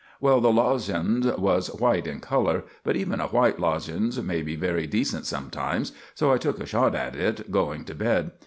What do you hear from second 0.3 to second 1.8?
the lozenge was